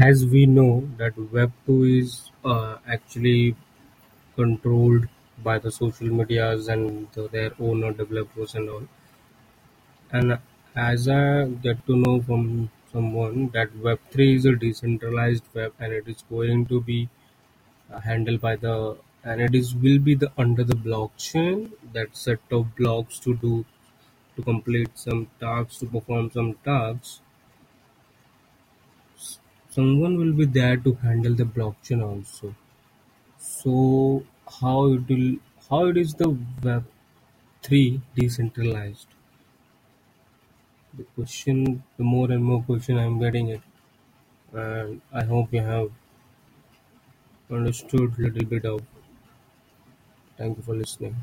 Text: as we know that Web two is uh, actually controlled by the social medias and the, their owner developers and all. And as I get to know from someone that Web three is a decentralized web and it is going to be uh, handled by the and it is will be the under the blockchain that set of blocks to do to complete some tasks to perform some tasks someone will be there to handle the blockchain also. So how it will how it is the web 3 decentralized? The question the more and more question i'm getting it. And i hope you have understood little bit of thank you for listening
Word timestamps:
as 0.00 0.24
we 0.24 0.46
know 0.46 0.88
that 0.96 1.16
Web 1.32 1.52
two 1.66 1.84
is 1.84 2.30
uh, 2.44 2.76
actually 2.88 3.54
controlled 4.34 5.06
by 5.42 5.58
the 5.58 5.70
social 5.70 6.08
medias 6.08 6.68
and 6.68 7.08
the, 7.12 7.28
their 7.28 7.52
owner 7.60 7.92
developers 7.92 8.54
and 8.54 8.70
all. 8.70 8.88
And 10.12 10.38
as 10.74 11.08
I 11.08 11.44
get 11.66 11.86
to 11.86 11.96
know 11.96 12.22
from 12.22 12.70
someone 12.92 13.50
that 13.50 13.76
Web 13.76 14.00
three 14.10 14.36
is 14.36 14.46
a 14.46 14.56
decentralized 14.56 15.44
web 15.54 15.74
and 15.78 15.92
it 15.92 16.08
is 16.08 16.24
going 16.30 16.66
to 16.66 16.80
be 16.80 17.08
uh, 17.92 18.00
handled 18.00 18.40
by 18.40 18.56
the 18.56 18.96
and 19.22 19.40
it 19.40 19.54
is 19.54 19.74
will 19.74 19.98
be 19.98 20.14
the 20.14 20.32
under 20.38 20.64
the 20.64 20.74
blockchain 20.74 21.72
that 21.92 22.16
set 22.16 22.40
of 22.50 22.74
blocks 22.76 23.18
to 23.18 23.34
do 23.36 23.64
to 24.36 24.42
complete 24.42 24.90
some 24.94 25.26
tasks 25.38 25.78
to 25.78 25.86
perform 25.86 26.30
some 26.30 26.54
tasks 26.64 27.20
someone 29.80 30.16
will 30.18 30.32
be 30.32 30.44
there 30.44 30.76
to 30.76 30.92
handle 31.02 31.34
the 31.34 31.44
blockchain 31.44 32.02
also. 32.06 32.54
So 33.38 34.24
how 34.60 34.78
it 34.94 35.08
will 35.08 35.30
how 35.70 35.86
it 35.92 35.96
is 35.96 36.14
the 36.14 36.30
web 36.64 36.84
3 37.62 38.02
decentralized? 38.16 39.08
The 40.96 41.04
question 41.16 41.82
the 41.96 42.04
more 42.04 42.30
and 42.30 42.44
more 42.44 42.62
question 42.62 42.98
i'm 42.98 43.18
getting 43.18 43.48
it. 43.48 43.62
And 44.52 45.02
i 45.12 45.24
hope 45.24 45.52
you 45.52 45.62
have 45.62 45.90
understood 47.50 48.18
little 48.18 48.46
bit 48.46 48.64
of 48.64 48.80
thank 50.36 50.56
you 50.56 50.62
for 50.62 50.74
listening 50.74 51.14